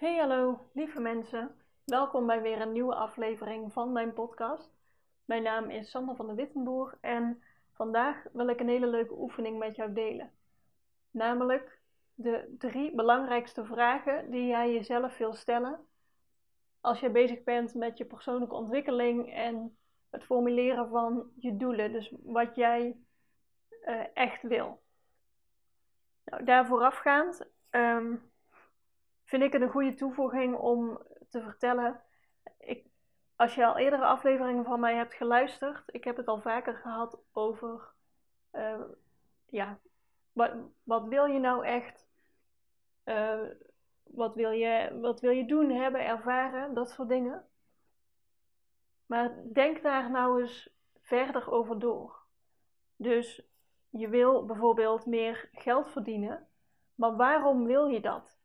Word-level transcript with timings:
Hey 0.00 0.16
hallo, 0.16 0.70
lieve 0.72 1.00
mensen. 1.00 1.54
Welkom 1.84 2.26
bij 2.26 2.42
weer 2.42 2.60
een 2.60 2.72
nieuwe 2.72 2.94
aflevering 2.94 3.72
van 3.72 3.92
mijn 3.92 4.12
podcast. 4.12 4.72
Mijn 5.24 5.42
naam 5.42 5.70
is 5.70 5.90
Sander 5.90 6.16
van 6.16 6.26
de 6.26 6.34
Wittenboer 6.34 6.98
en 7.00 7.42
vandaag 7.72 8.24
wil 8.32 8.48
ik 8.48 8.60
een 8.60 8.68
hele 8.68 8.86
leuke 8.86 9.18
oefening 9.18 9.58
met 9.58 9.76
jou 9.76 9.92
delen. 9.92 10.30
Namelijk 11.10 11.80
de 12.14 12.54
drie 12.58 12.94
belangrijkste 12.94 13.64
vragen 13.64 14.30
die 14.30 14.46
jij 14.46 14.72
jezelf 14.72 15.18
wil 15.18 15.32
stellen 15.32 15.80
als 16.80 17.00
je 17.00 17.10
bezig 17.10 17.42
bent 17.42 17.74
met 17.74 17.98
je 17.98 18.04
persoonlijke 18.04 18.54
ontwikkeling 18.54 19.34
en 19.34 19.76
het 20.10 20.24
formuleren 20.24 20.88
van 20.88 21.30
je 21.36 21.56
doelen. 21.56 21.92
Dus 21.92 22.14
wat 22.22 22.56
jij 22.56 22.96
uh, 23.84 24.04
echt 24.14 24.42
wil. 24.42 24.82
Nou, 26.24 26.44
daar 26.44 26.66
voorafgaand 26.66 27.46
um, 27.70 28.29
vind 29.30 29.42
ik 29.42 29.52
het 29.52 29.62
een 29.62 29.70
goede 29.70 29.94
toevoeging 29.94 30.56
om 30.56 31.02
te 31.28 31.42
vertellen. 31.42 32.00
Ik, 32.58 32.86
als 33.36 33.54
je 33.54 33.66
al 33.66 33.78
eerdere 33.78 34.04
afleveringen 34.04 34.64
van 34.64 34.80
mij 34.80 34.94
hebt 34.94 35.14
geluisterd, 35.14 35.82
ik 35.86 36.04
heb 36.04 36.16
het 36.16 36.26
al 36.26 36.40
vaker 36.40 36.74
gehad 36.74 37.20
over, 37.32 37.92
uh, 38.52 38.80
ja, 39.46 39.78
wat, 40.32 40.52
wat 40.82 41.08
wil 41.08 41.24
je 41.24 41.38
nou 41.38 41.66
echt? 41.66 42.08
Uh, 43.04 43.40
wat, 44.02 44.34
wil 44.34 44.50
je, 44.50 44.98
wat 45.00 45.20
wil 45.20 45.30
je 45.30 45.46
doen, 45.46 45.70
hebben, 45.70 46.04
ervaren, 46.04 46.74
dat 46.74 46.90
soort 46.90 47.08
dingen. 47.08 47.44
Maar 49.06 49.34
denk 49.52 49.82
daar 49.82 50.10
nou 50.10 50.40
eens 50.40 50.70
verder 51.00 51.50
over 51.50 51.78
door. 51.78 52.16
Dus 52.96 53.42
je 53.90 54.08
wil 54.08 54.46
bijvoorbeeld 54.46 55.06
meer 55.06 55.48
geld 55.52 55.90
verdienen, 55.90 56.48
maar 56.94 57.16
waarom 57.16 57.64
wil 57.64 57.86
je 57.86 58.00
dat? 58.00 58.39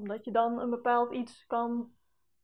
Omdat 0.00 0.24
je 0.24 0.30
dan 0.30 0.58
een 0.58 0.70
bepaald 0.70 1.12
iets 1.12 1.46
kan 1.46 1.92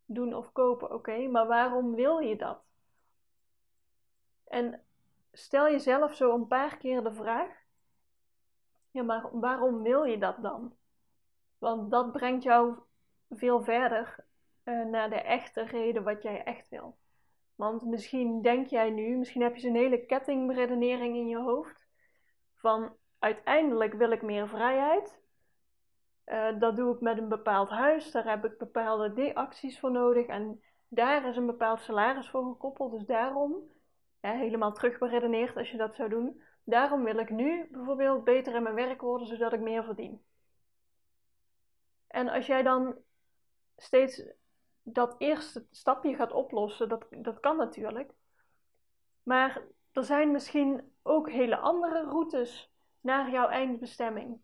doen 0.04 0.34
of 0.34 0.52
kopen, 0.52 0.94
oké, 0.94 1.26
maar 1.28 1.46
waarom 1.46 1.94
wil 1.94 2.18
je 2.18 2.36
dat? 2.36 2.62
En 4.44 4.84
stel 5.32 5.70
jezelf 5.70 6.14
zo 6.14 6.34
een 6.34 6.46
paar 6.46 6.76
keer 6.76 7.02
de 7.02 7.12
vraag: 7.12 7.64
ja, 8.90 9.02
maar 9.02 9.38
waarom 9.40 9.82
wil 9.82 10.04
je 10.04 10.18
dat 10.18 10.42
dan? 10.42 10.76
Want 11.58 11.90
dat 11.90 12.12
brengt 12.12 12.42
jou 12.42 12.78
veel 13.30 13.62
verder 13.62 14.24
uh, 14.64 14.84
naar 14.84 15.10
de 15.10 15.20
echte 15.20 15.62
reden 15.62 16.04
wat 16.04 16.22
jij 16.22 16.44
echt 16.44 16.68
wil. 16.68 16.98
Want 17.54 17.84
misschien 17.84 18.42
denk 18.42 18.66
jij 18.66 18.90
nu, 18.90 19.16
misschien 19.16 19.42
heb 19.42 19.54
je 19.54 19.60
zo'n 19.60 19.74
hele 19.74 20.06
kettingredenering 20.06 21.16
in 21.16 21.28
je 21.28 21.38
hoofd. 21.38 21.88
Van 22.54 22.96
uiteindelijk 23.18 23.94
wil 23.94 24.10
ik 24.10 24.22
meer 24.22 24.48
vrijheid. 24.48 25.24
Uh, 26.26 26.58
dat 26.58 26.76
doe 26.76 26.94
ik 26.94 27.00
met 27.00 27.18
een 27.18 27.28
bepaald 27.28 27.70
huis. 27.70 28.10
Daar 28.10 28.28
heb 28.28 28.44
ik 28.44 28.58
bepaalde 28.58 29.34
acties 29.34 29.80
voor 29.80 29.90
nodig. 29.90 30.26
En 30.26 30.62
daar 30.88 31.28
is 31.28 31.36
een 31.36 31.46
bepaald 31.46 31.80
salaris 31.80 32.28
voor 32.28 32.44
gekoppeld. 32.44 32.92
Dus 32.92 33.06
daarom, 33.06 33.62
ja, 34.20 34.32
helemaal 34.32 34.72
terugberedeneerd 34.72 35.56
als 35.56 35.70
je 35.70 35.76
dat 35.76 35.94
zou 35.94 36.08
doen. 36.08 36.42
Daarom 36.64 37.04
wil 37.04 37.18
ik 37.18 37.30
nu 37.30 37.68
bijvoorbeeld 37.70 38.24
beter 38.24 38.54
in 38.54 38.62
mijn 38.62 38.74
werk 38.74 39.00
worden, 39.00 39.26
zodat 39.26 39.52
ik 39.52 39.60
meer 39.60 39.84
verdien. 39.84 40.22
En 42.06 42.28
als 42.28 42.46
jij 42.46 42.62
dan 42.62 42.96
steeds 43.76 44.22
dat 44.82 45.14
eerste 45.18 45.66
stapje 45.70 46.14
gaat 46.14 46.32
oplossen, 46.32 46.88
dat, 46.88 47.06
dat 47.10 47.40
kan 47.40 47.56
natuurlijk. 47.56 48.12
Maar 49.22 49.62
er 49.92 50.04
zijn 50.04 50.30
misschien 50.30 50.92
ook 51.02 51.30
hele 51.30 51.56
andere 51.56 52.02
routes 52.02 52.72
naar 53.00 53.30
jouw 53.30 53.48
eindbestemming. 53.48 54.40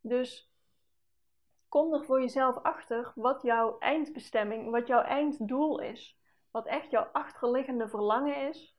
Dus 0.00 0.49
kom 1.70 1.94
er 1.94 2.04
voor 2.04 2.20
jezelf 2.20 2.56
achter 2.56 3.12
wat 3.14 3.42
jouw 3.42 3.78
eindbestemming, 3.78 4.70
wat 4.70 4.86
jouw 4.86 5.02
einddoel 5.02 5.80
is. 5.80 6.18
Wat 6.50 6.66
echt 6.66 6.90
jouw 6.90 7.08
achterliggende 7.12 7.88
verlangen 7.88 8.48
is. 8.48 8.76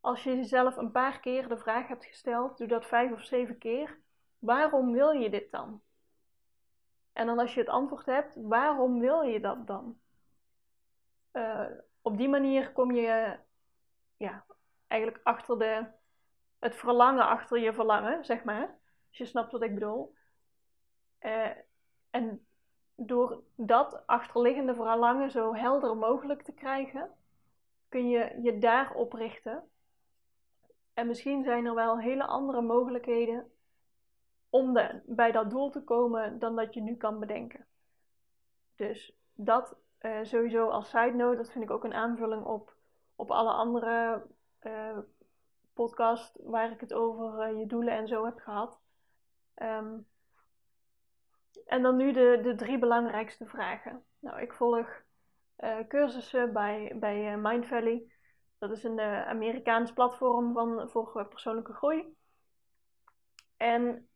Als 0.00 0.22
je 0.22 0.36
jezelf 0.36 0.76
een 0.76 0.90
paar 0.90 1.20
keer 1.20 1.48
de 1.48 1.58
vraag 1.58 1.88
hebt 1.88 2.04
gesteld, 2.04 2.58
doe 2.58 2.66
dat 2.66 2.86
vijf 2.86 3.12
of 3.12 3.24
zeven 3.24 3.58
keer. 3.58 4.00
Waarom 4.38 4.92
wil 4.92 5.10
je 5.10 5.30
dit 5.30 5.50
dan? 5.50 5.82
En 7.12 7.26
dan 7.26 7.38
als 7.38 7.54
je 7.54 7.60
het 7.60 7.68
antwoord 7.68 8.06
hebt, 8.06 8.34
waarom 8.34 9.00
wil 9.00 9.22
je 9.22 9.40
dat 9.40 9.66
dan? 9.66 9.98
Uh, 11.32 11.66
op 12.02 12.16
die 12.16 12.28
manier 12.28 12.72
kom 12.72 12.92
je 12.92 13.38
ja, 14.16 14.44
eigenlijk 14.86 15.20
achter 15.22 15.58
de, 15.58 15.86
het 16.58 16.76
verlangen 16.76 17.26
achter 17.26 17.58
je 17.58 17.72
verlangen, 17.72 18.24
zeg 18.24 18.44
maar. 18.44 18.78
Als 19.08 19.18
je 19.18 19.26
snapt 19.26 19.52
wat 19.52 19.62
ik 19.62 19.74
bedoel. 19.74 20.14
Uh, 21.24 21.50
en 22.10 22.46
door 22.94 23.42
dat 23.54 24.06
achterliggende 24.06 24.74
verlangen 24.74 25.30
zo 25.30 25.54
helder 25.54 25.96
mogelijk 25.96 26.42
te 26.42 26.52
krijgen, 26.52 27.10
kun 27.88 28.08
je 28.08 28.38
je 28.42 28.58
daarop 28.58 29.12
richten. 29.12 29.64
En 30.94 31.06
misschien 31.06 31.44
zijn 31.44 31.66
er 31.66 31.74
wel 31.74 31.98
hele 31.98 32.24
andere 32.24 32.60
mogelijkheden 32.60 33.50
om 34.50 34.78
bij 35.04 35.32
dat 35.32 35.50
doel 35.50 35.70
te 35.70 35.84
komen 35.84 36.38
dan 36.38 36.56
dat 36.56 36.74
je 36.74 36.80
nu 36.80 36.96
kan 36.96 37.18
bedenken. 37.18 37.66
Dus 38.76 39.16
dat 39.34 39.76
uh, 40.00 40.18
sowieso 40.22 40.68
als 40.68 40.88
side 40.88 41.14
note, 41.14 41.36
dat 41.36 41.50
vind 41.50 41.64
ik 41.64 41.70
ook 41.70 41.84
een 41.84 41.94
aanvulling 41.94 42.44
op, 42.44 42.76
op 43.16 43.30
alle 43.30 43.52
andere 43.52 44.26
uh, 44.62 44.98
podcasts 45.72 46.38
waar 46.42 46.70
ik 46.70 46.80
het 46.80 46.92
over 46.92 47.56
je 47.56 47.66
doelen 47.66 47.94
en 47.94 48.08
zo 48.08 48.24
heb 48.24 48.38
gehad. 48.38 48.80
Um, 49.54 50.06
en 51.72 51.82
dan 51.82 51.96
nu 51.96 52.12
de, 52.12 52.40
de 52.42 52.54
drie 52.54 52.78
belangrijkste 52.78 53.46
vragen. 53.46 54.04
Nou, 54.18 54.40
ik 54.40 54.52
volg 54.52 55.02
cursussen 55.88 56.52
bij, 56.52 56.92
bij 56.94 57.36
Mind 57.36 57.66
Valley. 57.66 58.12
Dat 58.58 58.70
is 58.70 58.84
een 58.84 59.00
Amerikaans 59.00 59.92
platform 59.92 60.52
van, 60.52 60.90
voor 60.90 61.26
persoonlijke 61.28 61.72
groei. 61.72 62.16
En 63.56 64.08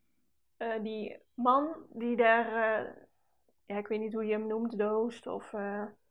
die 0.82 1.18
man 1.34 1.86
die 1.88 2.16
daar, 2.16 2.50
ja, 3.66 3.76
ik 3.76 3.86
weet 3.86 4.00
niet 4.00 4.12
hoe 4.12 4.26
je 4.26 4.32
hem 4.32 4.46
noemt, 4.46 4.78
de 4.78 4.84
host 4.84 5.26
of 5.26 5.50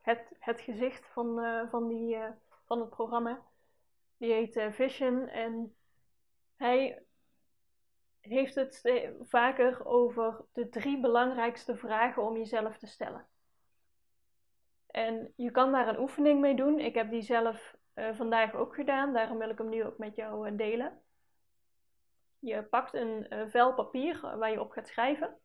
het, 0.01 0.35
het 0.39 0.61
gezicht 0.61 1.07
van, 1.07 1.39
van, 1.69 1.87
die, 1.87 2.17
van 2.65 2.79
het 2.79 2.89
programma, 2.89 3.41
die 4.17 4.33
heet 4.33 4.65
Vision 4.71 5.27
en 5.27 5.75
hij 6.55 7.04
heeft 8.25 8.55
het 8.55 8.81
vaker 9.21 9.85
over 9.85 10.45
de 10.53 10.69
drie 10.69 10.99
belangrijkste 10.99 11.75
vragen 11.75 12.23
om 12.23 12.37
jezelf 12.37 12.77
te 12.77 12.87
stellen. 12.87 13.27
En 14.87 15.33
je 15.35 15.51
kan 15.51 15.71
daar 15.71 15.87
een 15.87 15.99
oefening 15.99 16.39
mee 16.39 16.55
doen. 16.55 16.79
Ik 16.79 16.93
heb 16.93 17.09
die 17.09 17.21
zelf 17.21 17.75
vandaag 18.13 18.53
ook 18.53 18.75
gedaan, 18.75 19.13
daarom 19.13 19.37
wil 19.37 19.49
ik 19.49 19.57
hem 19.57 19.69
nu 19.69 19.85
ook 19.85 19.97
met 19.97 20.15
jou 20.15 20.55
delen. 20.55 21.01
Je 22.39 22.63
pakt 22.63 22.93
een 22.93 23.27
vel 23.49 23.73
papier 23.73 24.21
waar 24.21 24.51
je 24.51 24.61
op 24.61 24.71
gaat 24.71 24.87
schrijven. 24.87 25.37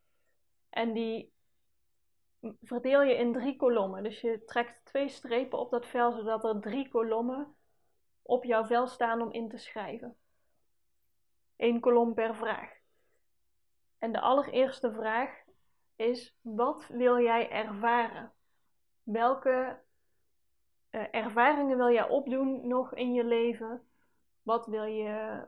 En 0.71 0.93
die 0.93 1.33
verdeel 2.63 3.03
je 3.03 3.15
in 3.15 3.33
drie 3.33 3.57
kolommen. 3.57 4.03
Dus 4.03 4.21
je 4.21 4.45
trekt 4.45 4.85
twee 4.85 5.09
strepen 5.09 5.59
op 5.59 5.71
dat 5.71 5.87
vel, 5.87 6.13
zodat 6.13 6.45
er 6.45 6.61
drie 6.61 6.89
kolommen 6.89 7.55
op 8.23 8.45
jouw 8.45 8.65
vel 8.65 8.87
staan 8.87 9.23
om 9.23 9.33
in 9.33 9.49
te 9.49 9.59
schrijven. 9.59 10.17
Eén 11.61 11.81
kolom 11.81 12.15
per 12.15 12.35
vraag. 12.35 12.73
En 13.99 14.13
de 14.13 14.21
allereerste 14.21 14.93
vraag 14.93 15.43
is: 15.97 16.37
wat 16.41 16.87
wil 16.87 17.19
jij 17.19 17.51
ervaren? 17.51 18.33
Welke 19.03 19.81
uh, 20.91 21.15
ervaringen 21.15 21.77
wil 21.77 21.91
jij 21.91 22.09
opdoen 22.09 22.67
nog 22.67 22.95
in 22.95 23.13
je 23.13 23.25
leven? 23.25 23.89
Wat 24.43 24.67
wil 24.67 24.85
je 24.85 25.47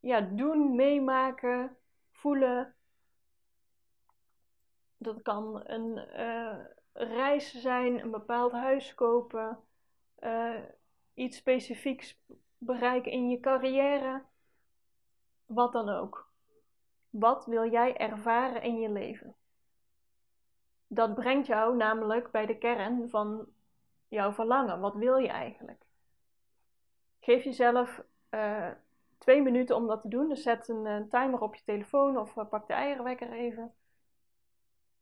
ja, 0.00 0.20
doen, 0.20 0.74
meemaken, 0.74 1.76
voelen. 2.10 2.74
Dat 4.96 5.22
kan 5.22 5.68
een 5.70 6.08
uh, 6.20 6.64
reis 6.92 7.52
zijn, 7.52 8.00
een 8.00 8.10
bepaald 8.10 8.52
huis 8.52 8.94
kopen, 8.94 9.58
uh, 10.18 10.60
iets 11.14 11.36
specifieks 11.36 12.20
bereiken 12.58 13.12
in 13.12 13.28
je 13.28 13.40
carrière, 13.40 14.24
wat 15.46 15.72
dan 15.72 15.88
ook. 15.88 16.30
Wat 17.10 17.46
wil 17.46 17.70
jij 17.70 17.96
ervaren 17.96 18.62
in 18.62 18.78
je 18.80 18.90
leven? 18.90 19.34
Dat 20.86 21.14
brengt 21.14 21.46
jou 21.46 21.76
namelijk 21.76 22.30
bij 22.30 22.46
de 22.46 22.58
kern 22.58 23.08
van 23.08 23.46
jouw 24.08 24.32
verlangen. 24.32 24.80
Wat 24.80 24.94
wil 24.94 25.16
je 25.16 25.28
eigenlijk? 25.28 25.84
Geef 27.20 27.44
jezelf 27.44 28.02
uh, 28.30 28.70
twee 29.18 29.42
minuten 29.42 29.76
om 29.76 29.86
dat 29.86 30.00
te 30.00 30.08
doen. 30.08 30.28
Dus 30.28 30.42
zet 30.42 30.68
een, 30.68 30.86
een 30.86 31.08
timer 31.08 31.40
op 31.40 31.54
je 31.54 31.64
telefoon 31.64 32.18
of 32.18 32.36
uh, 32.36 32.48
pak 32.48 32.66
de 32.66 32.72
eierwekker 32.72 33.32
even. 33.32 33.74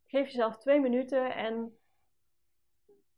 Geef 0.07 0.27
jezelf 0.27 0.59
twee 0.59 0.81
minuten 0.81 1.35
en 1.35 1.79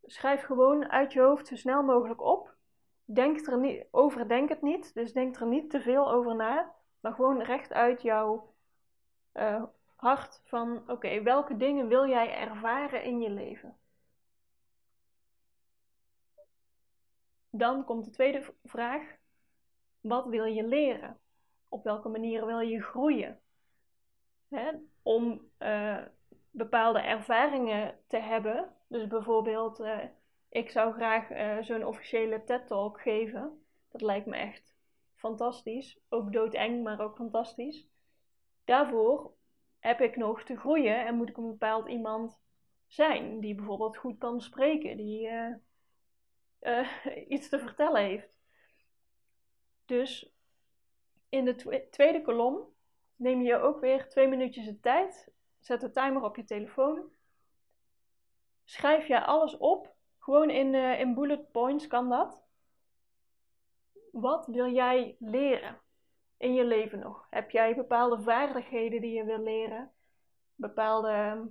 schrijf 0.03 0.43
gewoon 0.43 0.91
uit 0.91 1.13
je 1.13 1.21
hoofd 1.21 1.47
zo 1.47 1.57
snel 1.57 1.83
mogelijk 1.83 2.21
op. 2.21 2.55
Denk 3.05 3.47
er 3.47 3.59
niet, 3.59 3.87
overdenk 3.91 4.49
het 4.49 4.63
niet, 4.63 4.95
dus 4.95 5.13
denk 5.13 5.37
er 5.37 5.47
niet 5.47 5.71
te 5.71 5.81
veel 5.81 6.11
over 6.11 6.37
na, 6.37 6.75
maar 7.07 7.15
gewoon 7.15 7.43
recht 7.43 7.73
uit 7.73 8.03
jouw 8.03 8.55
uh, 9.35 9.63
hart 9.97 10.43
van: 10.45 10.91
oké, 10.91 11.23
welke 11.23 11.57
dingen 11.57 11.89
wil 11.89 12.09
jij 12.09 12.35
ervaren 12.35 13.03
in 13.03 13.21
je 13.21 13.31
leven? 13.31 13.77
Dan 17.51 17.85
komt 17.85 18.05
de 18.05 18.11
tweede 18.11 18.55
vraag: 18.65 19.17
wat 20.01 20.27
wil 20.27 20.45
je 20.45 20.65
leren? 20.65 21.19
Op 21.69 21.85
welke 21.85 22.09
manier 22.09 22.47
wil 22.47 22.61
je 22.61 22.83
groeien? 22.83 23.41
om 25.03 25.51
uh, 25.59 26.03
bepaalde 26.51 27.01
ervaringen 27.01 27.99
te 28.07 28.19
hebben. 28.19 28.73
Dus 28.89 29.07
bijvoorbeeld, 29.07 29.81
uh, 29.81 30.05
ik 30.49 30.71
zou 30.71 30.93
graag 30.93 31.27
zo'n 31.65 31.85
officiële 31.85 32.45
TED-talk 32.45 33.01
geven. 33.01 33.65
Dat 33.91 34.01
lijkt 34.01 34.27
me 34.27 34.37
echt 34.37 34.76
fantastisch. 35.27 35.99
Ook 36.09 36.33
doodeng, 36.33 36.83
maar 36.83 37.01
ook 37.01 37.17
fantastisch. 37.17 37.87
Daarvoor 38.65 39.35
heb 39.79 40.01
ik 40.01 40.17
nog 40.17 40.43
te 40.43 40.57
groeien 40.57 41.07
en 41.07 41.17
moet 41.17 41.29
ik 41.29 41.37
een 41.37 41.51
bepaald 41.51 41.89
iemand 41.89 42.39
zijn. 42.87 43.41
Die 43.41 43.55
bijvoorbeeld 43.55 43.97
goed 43.97 44.19
kan 44.19 44.41
spreken, 44.41 44.97
die 44.97 45.31
iets 47.35 47.49
te 47.49 47.59
vertellen 47.59 48.03
heeft. 48.03 48.39
Dus 49.85 50.35
in 51.29 51.45
de 51.45 51.87
tweede 51.91 52.23
kolom 52.23 52.75
neem 53.17 53.43
je 53.43 53.57
ook 53.57 53.81
weer 53.81 54.09
twee 54.09 54.29
minuutjes 54.29 54.65
de 54.65 54.81
tijd. 54.81 55.33
Zet 55.59 55.81
de 55.81 55.91
timer 55.91 56.23
op 56.23 56.37
je 56.37 56.45
telefoon. 56.45 57.11
Schrijf 58.65 59.07
je 59.07 59.25
alles 59.25 59.57
op. 59.57 59.95
Gewoon 60.19 60.51
in, 60.51 60.75
uh, 60.75 61.01
in 61.01 61.15
bullet 61.15 61.51
points 61.51 61.87
kan 61.87 62.09
dat. 62.09 62.46
Wat 64.13 64.47
wil 64.47 64.73
jij 64.73 65.17
leren 65.19 65.81
in 66.37 66.55
je 66.55 66.65
leven 66.65 66.99
nog? 66.99 67.27
Heb 67.31 67.51
jij 67.51 67.75
bepaalde 67.75 68.23
vaardigheden 68.23 69.01
die 69.01 69.13
je 69.13 69.25
wil 69.25 69.39
leren? 69.39 69.93
Bepaalde 70.55 71.49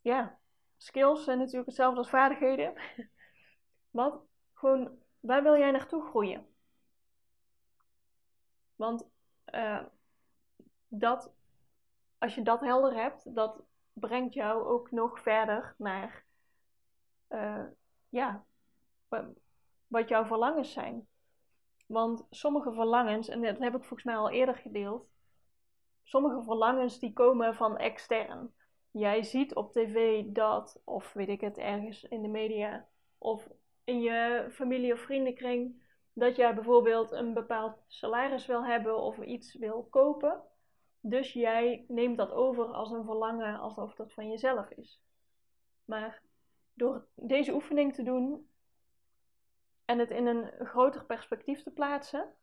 ja, 0.00 0.38
skills 0.76 1.24
zijn 1.24 1.38
natuurlijk 1.38 1.66
hetzelfde 1.66 1.98
als 1.98 2.08
vaardigheden. 2.08 2.74
Wat? 3.90 4.22
Gewoon, 4.54 4.98
waar 5.20 5.42
wil 5.42 5.56
jij 5.56 5.70
naartoe 5.70 6.02
groeien? 6.02 6.46
Want 8.76 9.08
uh, 9.54 9.84
dat, 10.88 11.32
als 12.18 12.34
je 12.34 12.42
dat 12.42 12.60
helder 12.60 12.94
hebt, 12.94 13.34
dat 13.34 13.62
brengt 13.92 14.34
jou 14.34 14.64
ook 14.64 14.90
nog 14.90 15.20
verder 15.20 15.74
naar 15.78 16.24
uh, 17.28 17.64
ja, 18.08 18.44
wat 19.90 20.08
jouw 20.08 20.24
verlangens 20.24 20.72
zijn. 20.72 21.06
Want 21.86 22.26
sommige 22.30 22.72
verlangens, 22.72 23.28
en 23.28 23.42
dat 23.42 23.58
heb 23.58 23.74
ik 23.74 23.84
volgens 23.84 24.04
mij 24.04 24.16
al 24.16 24.30
eerder 24.30 24.56
gedeeld, 24.56 25.08
sommige 26.02 26.42
verlangens 26.42 26.98
die 26.98 27.12
komen 27.12 27.54
van 27.54 27.76
extern. 27.76 28.54
Jij 28.90 29.22
ziet 29.22 29.54
op 29.54 29.72
tv 29.72 30.24
dat, 30.26 30.82
of 30.84 31.12
weet 31.12 31.28
ik 31.28 31.40
het, 31.40 31.58
ergens 31.58 32.04
in 32.04 32.22
de 32.22 32.28
media, 32.28 32.86
of 33.18 33.48
in 33.84 34.00
je 34.00 34.46
familie 34.50 34.92
of 34.92 35.00
vriendenkring, 35.00 35.82
dat 36.12 36.36
jij 36.36 36.54
bijvoorbeeld 36.54 37.10
een 37.12 37.34
bepaald 37.34 37.84
salaris 37.86 38.46
wil 38.46 38.64
hebben 38.64 39.00
of 39.00 39.18
iets 39.18 39.54
wil 39.54 39.86
kopen. 39.90 40.42
Dus 41.00 41.32
jij 41.32 41.84
neemt 41.88 42.16
dat 42.16 42.32
over 42.32 42.64
als 42.64 42.90
een 42.90 43.04
verlangen, 43.04 43.58
alsof 43.58 43.94
dat 43.94 44.12
van 44.12 44.28
jezelf 44.28 44.70
is. 44.70 45.02
Maar 45.84 46.22
door 46.74 47.06
deze 47.14 47.52
oefening 47.52 47.94
te 47.94 48.02
doen 48.02 48.49
en 49.90 49.98
het 49.98 50.10
in 50.10 50.26
een 50.26 50.66
groter 50.66 51.04
perspectief 51.04 51.62
te 51.62 51.70
plaatsen, 51.70 52.34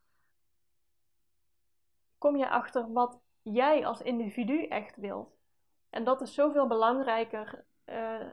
kom 2.17 2.37
je 2.37 2.49
achter 2.49 2.91
wat 2.91 3.21
jij 3.41 3.85
als 3.85 4.01
individu 4.01 4.65
echt 4.65 4.95
wilt. 4.95 5.37
En 5.89 6.03
dat 6.03 6.21
is 6.21 6.33
zoveel 6.33 6.67
belangrijker 6.67 7.65
uh, 7.85 8.27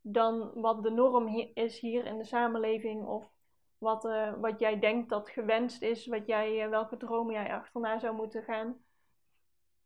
dan 0.00 0.50
wat 0.54 0.82
de 0.82 0.90
norm 0.90 1.50
is 1.54 1.80
hier 1.80 2.06
in 2.06 2.18
de 2.18 2.24
samenleving 2.24 3.06
of 3.06 3.30
wat, 3.78 4.04
uh, 4.04 4.34
wat 4.40 4.58
jij 4.58 4.78
denkt 4.78 5.08
dat 5.08 5.28
gewenst 5.28 5.82
is, 5.82 6.06
wat 6.06 6.26
jij, 6.26 6.64
uh, 6.64 6.68
welke 6.68 6.96
dromen 6.96 7.34
jij 7.34 7.54
achterna 7.54 7.98
zou 7.98 8.16
moeten 8.16 8.42
gaan. 8.42 8.84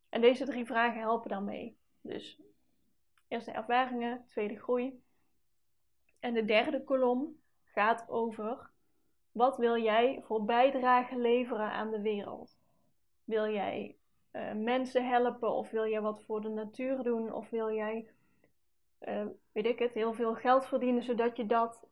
En 0.08 0.20
deze 0.20 0.44
drie 0.44 0.66
vragen 0.66 1.00
helpen 1.00 1.30
dan 1.30 1.44
mee. 1.44 1.78
Dus 2.00 2.40
eerste 3.28 3.50
ervaringen, 3.50 4.24
tweede 4.26 4.58
groei. 4.58 5.02
En 6.20 6.34
de 6.34 6.44
derde 6.44 6.84
kolom 6.84 7.41
gaat 7.72 8.08
over 8.08 8.70
wat 9.32 9.56
wil 9.56 9.82
jij 9.82 10.22
voor 10.22 10.44
bijdrage 10.44 11.16
leveren 11.16 11.70
aan 11.70 11.90
de 11.90 12.00
wereld? 12.00 12.58
Wil 13.24 13.48
jij 13.48 13.96
uh, 14.32 14.52
mensen 14.52 15.08
helpen 15.08 15.52
of 15.52 15.70
wil 15.70 15.86
jij 15.86 16.00
wat 16.00 16.22
voor 16.22 16.40
de 16.40 16.48
natuur 16.48 17.02
doen 17.02 17.32
of 17.32 17.50
wil 17.50 17.70
jij, 17.70 18.10
uh, 19.00 19.26
weet 19.52 19.66
ik 19.66 19.78
het, 19.78 19.92
heel 19.92 20.12
veel 20.12 20.34
geld 20.34 20.66
verdienen 20.66 21.02
zodat 21.02 21.36
je 21.36 21.46
dat 21.46 21.88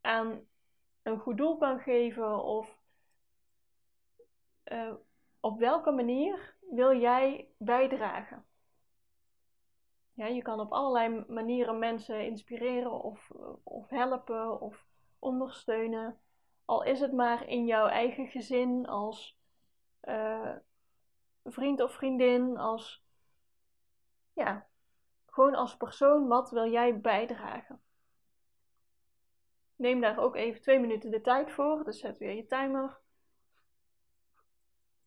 aan 0.00 0.40
een 1.02 1.18
goed 1.18 1.36
doel 1.36 1.56
kan 1.56 1.78
geven 1.80 2.42
of 2.42 2.78
uh, 4.72 4.94
op 5.40 5.58
welke 5.58 5.90
manier 5.90 6.54
wil 6.70 7.00
jij 7.00 7.48
bijdragen? 7.58 8.44
Ja, 10.12 10.26
je 10.26 10.42
kan 10.42 10.60
op 10.60 10.72
allerlei 10.72 11.24
manieren 11.28 11.78
mensen 11.78 12.24
inspireren 12.24 13.02
of, 13.02 13.30
of 13.62 13.88
helpen 13.88 14.60
of 14.60 14.87
ondersteunen. 15.18 16.20
Al 16.64 16.82
is 16.82 17.00
het 17.00 17.12
maar 17.12 17.46
in 17.46 17.66
jouw 17.66 17.86
eigen 17.86 18.26
gezin, 18.26 18.86
als 18.86 19.38
uh, 20.02 20.56
vriend 21.44 21.82
of 21.82 21.92
vriendin, 21.92 22.56
als 22.56 23.04
ja, 24.32 24.66
gewoon 25.26 25.54
als 25.54 25.76
persoon, 25.76 26.26
wat 26.26 26.50
wil 26.50 26.70
jij 26.70 27.00
bijdragen? 27.00 27.80
Neem 29.76 30.00
daar 30.00 30.18
ook 30.18 30.36
even 30.36 30.60
twee 30.60 30.78
minuten 30.78 31.10
de 31.10 31.20
tijd 31.20 31.50
voor. 31.50 31.84
Dus 31.84 32.00
zet 32.00 32.18
weer 32.18 32.34
je 32.34 32.46
timer 32.46 33.00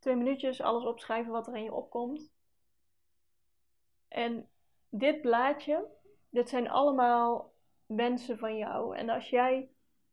twee 0.01 0.15
minuutjes 0.15 0.61
alles 0.61 0.85
opschrijven 0.85 1.31
wat 1.31 1.47
er 1.47 1.55
in 1.55 1.63
je 1.63 1.73
opkomt. 1.73 2.31
En 4.07 4.49
dit 4.89 5.21
blaadje, 5.21 5.87
dit 6.29 6.49
zijn 6.49 6.69
allemaal 6.69 7.53
wensen 7.85 8.37
van 8.37 8.57
jou. 8.57 8.97
En 8.97 9.09
als 9.09 9.29
jij 9.29 9.69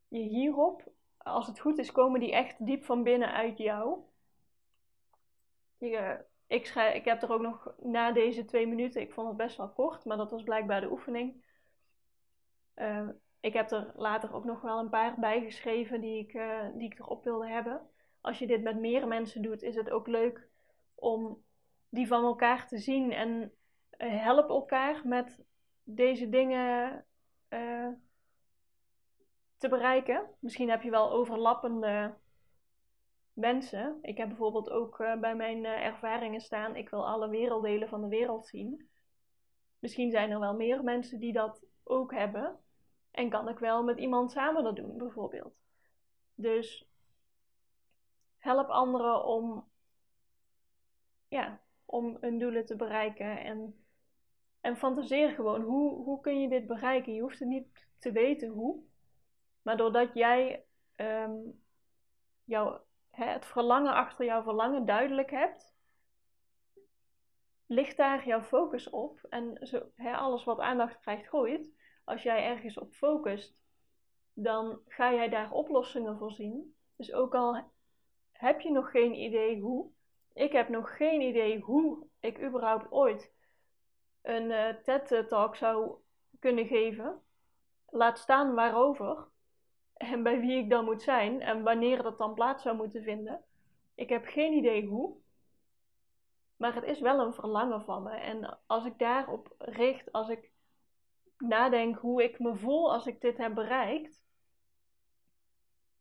hierop, 0.09 0.93
als 1.17 1.47
het 1.47 1.61
goed 1.61 1.79
is, 1.79 1.93
komen 1.93 2.21
die 2.21 2.33
echt 2.33 2.67
diep 2.67 2.85
van 2.85 3.03
binnen 3.03 3.33
uit 3.33 3.59
jou. 3.59 3.99
Je, 5.79 6.25
ik, 6.47 6.67
schrijf, 6.67 6.95
ik 6.95 7.05
heb 7.05 7.23
er 7.23 7.33
ook 7.33 7.41
nog 7.41 7.75
na 7.81 8.13
deze 8.13 8.45
twee 8.45 8.67
minuten, 8.67 9.01
ik 9.01 9.13
vond 9.13 9.29
het 9.29 9.37
best 9.37 9.57
wel 9.57 9.69
kort, 9.69 10.05
maar 10.05 10.17
dat 10.17 10.31
was 10.31 10.43
blijkbaar 10.43 10.81
de 10.81 10.91
oefening. 10.91 11.47
Uh, 12.77 13.09
ik 13.41 13.53
heb 13.53 13.71
er 13.71 13.93
later 13.97 14.35
ook 14.35 14.45
nog 14.45 14.61
wel 14.61 14.79
een 14.79 14.91
paar 14.91 15.15
bijgeschreven 15.19 16.00
die 16.00 16.19
ik, 16.19 16.35
uh, 16.35 16.67
die 16.75 16.93
ik 16.93 16.99
erop 16.99 17.25
wilde 17.25 17.49
hebben 17.49 17.91
als 18.21 18.38
je 18.38 18.47
dit 18.47 18.62
met 18.62 18.79
meer 18.79 19.09
mensen 19.09 19.43
doet, 19.43 19.62
is 19.62 19.75
het 19.75 19.91
ook 19.91 20.07
leuk 20.07 20.49
om 20.95 21.43
die 21.88 22.07
van 22.07 22.25
elkaar 22.25 22.67
te 22.67 22.79
zien. 22.79 23.12
En 23.12 23.53
help 23.97 24.49
elkaar 24.49 25.00
met 25.05 25.45
deze 25.83 26.29
dingen 26.29 27.05
uh, 27.49 27.88
te 29.59 29.69
bereiken. 29.69 30.27
Misschien 30.38 30.71
heb 30.71 30.83
je 30.83 30.91
wel 30.91 31.11
overlappende 31.11 32.15
mensen. 33.33 33.99
Ik 34.03 34.17
heb 34.17 34.29
bijvoorbeeld 34.29 34.71
ook 34.71 34.99
uh, 34.99 35.21
bij 35.21 35.35
mijn 35.35 35.65
ervaringen 35.65 36.41
staan: 36.41 36.77
ik 36.77 36.88
wil 36.88 37.07
alle 37.07 37.29
werelddelen 37.29 37.88
van 37.88 38.00
de 38.00 38.09
wereld 38.09 38.47
zien. 38.47 38.88
Misschien 39.79 40.11
zijn 40.11 40.31
er 40.31 40.41
wel 40.41 40.55
meer 40.55 40.85
mensen 40.85 41.21
die 41.21 41.33
dat 41.33 41.65
ook 41.85 42.12
hebben. 42.12 42.59
En 43.11 43.31
kan 43.31 43.49
ik 43.49 43.59
wel 43.59 43.85
met 43.85 43.99
iemand 43.99 44.31
samen 44.31 44.65
dat 44.65 44.77
doen, 44.77 44.99
bijvoorbeeld. 44.99 45.55
Dus 46.35 46.88
help 48.38 48.69
anderen 48.69 49.25
om, 49.25 49.69
ja, 51.29 51.61
om 51.85 52.17
hun 52.21 52.38
doelen 52.38 52.67
te 52.67 52.77
bereiken. 52.77 53.45
En, 53.45 53.85
en 54.61 54.77
fantaseer 54.77 55.31
gewoon, 55.31 55.62
hoe, 55.62 56.05
hoe 56.05 56.21
kun 56.21 56.41
je 56.41 56.49
dit 56.49 56.67
bereiken? 56.67 57.15
Je 57.15 57.21
hoeft 57.21 57.38
het 57.38 57.49
niet 57.49 57.88
te 57.99 58.12
weten 58.12 58.49
hoe. 58.49 58.83
Maar 59.69 59.77
doordat 59.77 60.15
jij 60.15 60.65
um, 60.97 61.63
jouw, 62.45 62.85
hè, 63.11 63.25
het 63.25 63.47
verlangen 63.47 63.95
achter 63.95 64.25
jouw 64.25 64.43
verlangen 64.43 64.85
duidelijk 64.87 65.31
hebt, 65.31 65.77
ligt 67.67 67.97
daar 67.97 68.27
jouw 68.27 68.43
focus 68.43 68.91
op. 68.91 69.27
En 69.29 69.67
zo, 69.67 69.91
hè, 69.95 70.17
alles 70.17 70.45
wat 70.45 70.59
aandacht 70.59 71.01
krijgt, 71.01 71.27
groeit. 71.27 71.73
Als 72.05 72.23
jij 72.23 72.45
ergens 72.45 72.79
op 72.79 72.93
focust, 72.93 73.59
dan 74.33 74.81
ga 74.87 75.13
jij 75.13 75.29
daar 75.29 75.53
oplossingen 75.53 76.19
voor 76.19 76.33
zien. 76.33 76.77
Dus 76.97 77.13
ook 77.13 77.35
al 77.35 77.71
heb 78.33 78.61
je 78.61 78.71
nog 78.71 78.91
geen 78.91 79.15
idee 79.15 79.61
hoe? 79.61 79.91
Ik 80.33 80.53
heb 80.53 80.69
nog 80.69 80.97
geen 80.97 81.21
idee 81.21 81.61
hoe 81.61 82.07
ik 82.21 82.43
überhaupt 82.43 82.93
ooit 82.93 83.33
een 84.23 84.51
uh, 84.51 84.69
TED-talk 84.69 85.57
zou 85.57 85.97
kunnen 86.39 86.67
geven. 86.67 87.23
Laat 87.87 88.19
staan 88.19 88.55
waarover 88.55 89.29
en 89.99 90.23
bij 90.23 90.40
wie 90.40 90.59
ik 90.59 90.71
dan 90.71 90.85
moet 90.85 91.02
zijn 91.02 91.40
en 91.40 91.62
wanneer 91.62 92.02
dat 92.02 92.19
dan 92.19 92.35
plaats 92.35 92.62
zou 92.62 92.76
moeten 92.76 93.02
vinden. 93.02 93.45
Ik 93.95 94.09
heb 94.09 94.25
geen 94.25 94.52
idee 94.52 94.87
hoe. 94.87 95.17
Maar 96.57 96.75
het 96.75 96.85
is 96.85 97.00
wel 97.00 97.21
een 97.21 97.33
verlangen 97.33 97.85
van 97.85 98.02
me. 98.02 98.11
En 98.11 98.59
als 98.67 98.85
ik 98.85 98.99
daarop 98.99 99.55
richt, 99.59 100.12
als 100.12 100.28
ik 100.28 100.50
nadenk 101.38 101.99
hoe 101.99 102.23
ik 102.23 102.38
me 102.38 102.55
voel 102.55 102.93
als 102.93 103.07
ik 103.07 103.21
dit 103.21 103.37
heb 103.37 103.55
bereikt, 103.55 104.25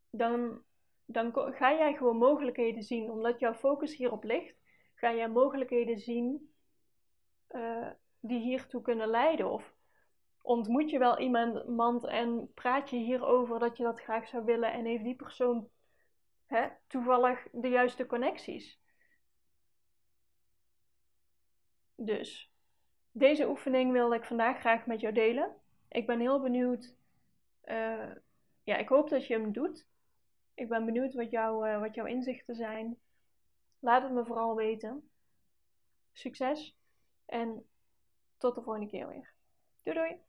dan, 0.10 0.62
dan 1.06 1.32
ga 1.34 1.74
jij 1.74 1.96
gewoon 1.96 2.18
mogelijkheden 2.18 2.84
zien. 2.84 3.12
Omdat 3.12 3.40
jouw 3.40 3.54
focus 3.54 3.96
hierop 3.96 4.24
ligt, 4.24 4.58
ga 4.96 5.14
jij 5.14 5.30
mogelijkheden 5.30 5.98
zien 5.98 6.54
uh, 7.50 7.90
die 8.20 8.40
hiertoe 8.40 8.82
kunnen 8.82 9.08
leiden. 9.08 9.52
Of 9.52 9.77
ontmoet 10.48 10.90
je 10.90 10.98
wel 10.98 11.20
iemand 11.20 12.06
en 12.06 12.54
praat 12.54 12.90
je 12.90 12.98
hierover 12.98 13.60
dat 13.60 13.78
je 13.78 13.84
dat 13.84 14.02
graag 14.02 14.28
zou 14.28 14.46
willen 14.46 14.74
en 14.74 14.86
heeft 14.86 15.04
die 15.04 15.16
persoon 15.16 15.70
hè, 16.46 16.68
toevallig 16.88 17.48
de 17.52 17.68
juiste 17.68 18.06
connecties. 18.06 18.80
Dus 21.96 22.52
deze 23.12 23.48
oefening 23.48 23.92
wilde 23.92 24.16
ik 24.16 24.26
vandaag 24.26 24.60
graag 24.60 24.86
met 24.86 25.00
jou 25.00 25.14
delen. 25.14 25.56
Ik 25.88 26.06
ben 26.06 26.20
heel 26.20 26.42
benieuwd. 26.42 26.96
Uh, 27.66 28.12
ja, 28.64 28.78
ik 28.78 28.88
hoop 28.88 29.10
dat 29.10 29.28
je 29.28 29.34
hem 29.34 29.52
doet. 29.52 29.88
Ik 30.54 30.70
ben 30.70 30.86
benieuwd 30.86 31.14
wat, 31.14 31.32
jou, 31.32 31.70
uh, 31.70 31.80
wat 31.80 31.96
jouw 31.96 32.06
inzichten 32.06 32.56
zijn. 32.56 32.98
Laat 33.80 34.04
het 34.04 34.12
me 34.12 34.26
vooral 34.26 34.56
weten. 34.56 35.10
Succes 36.14 36.78
en 37.26 37.66
tot 38.38 38.56
de 38.56 38.62
volgende 38.62 38.90
keer 38.90 39.08
weer. 39.08 39.34
Doei 39.84 39.98
doei! 39.98 40.27